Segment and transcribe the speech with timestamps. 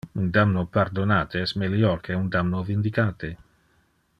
[0.19, 3.31] Un damno pardonate es melior que un damno vindicate.